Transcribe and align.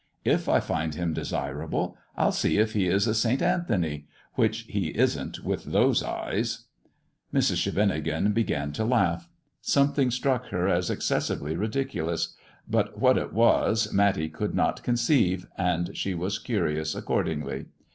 If 0.25 0.49
I 0.49 0.59
find 0.59 0.95
him 0.95 1.13
desirable, 1.13 1.95
I'll 2.17 2.29
MISS 2.29 2.41
JONATHAN 2.41 2.57
171 2.57 2.67
see 2.71 2.71
if 2.71 2.73
he 2.73 2.95
is 2.95 3.07
a 3.07 3.13
Saint 3.13 3.41
Anthony, 3.43 4.07
which 4.33 4.59
he 4.61 4.87
isn't 4.97 5.43
with 5.45 5.65
those 5.65 6.01
eyes!" 6.01 6.63
Mrs. 7.31 7.57
Scheveningen 7.57 8.31
began 8.33 8.71
to 8.71 8.83
laugh. 8.83 9.29
Something 9.61 10.09
struck 10.09 10.47
her 10.47 10.67
as 10.67 10.89
excessively 10.89 11.55
ridiculous; 11.55 12.35
but 12.67 12.97
what 12.99 13.19
it 13.19 13.31
was 13.31 13.93
Matty 13.93 14.27
could 14.27 14.55
not 14.55 14.81
conceive, 14.81 15.45
and 15.55 15.95
she 15.95 16.15
was 16.15 16.39
curious 16.39 16.95
accordingly. 16.95 17.67